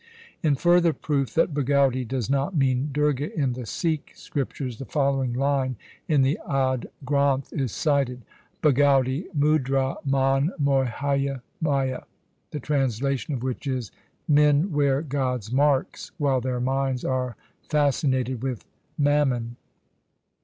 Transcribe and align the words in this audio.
In 0.41 0.55
further 0.55 0.93
proof 0.93 1.35
that 1.35 1.53
Bhagauti 1.53 2.05
does 2.07 2.27
not 2.27 2.55
mean 2.57 2.89
Durga 2.91 3.31
in 3.37 3.53
the 3.53 3.67
Sikh 3.67 4.13
scriptures 4.15 4.79
the 4.79 4.85
following 4.85 5.31
line 5.31 5.75
in 6.07 6.23
the 6.23 6.39
Ad 6.49 6.89
Granth 7.05 7.53
is 7.53 7.71
cited— 7.71 8.23
Bhagauti 8.63 9.25
mudra 9.37 9.97
man 10.03 10.53
mohiya 10.59 11.41
maya, 11.61 12.01
the 12.49 12.59
translation 12.59 13.35
of 13.35 13.43
which 13.43 13.67
is— 13.67 13.91
Men 14.27 14.71
wear 14.71 15.03
God's 15.03 15.51
marks 15.51 16.09
while 16.17 16.41
their 16.41 16.59
minds 16.59 17.05
are 17.05 17.35
fascinated 17.69 18.41
with 18.41 18.65
mammon. 18.97 19.55